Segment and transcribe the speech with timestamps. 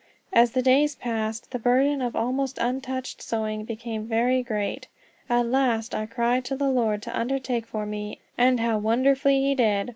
[0.33, 4.87] As the days passed, the burden of the almost untouched sewing became very great.
[5.29, 8.17] At last I cried to the Lord to undertake for me.
[8.35, 9.89] And how wonderfully he did!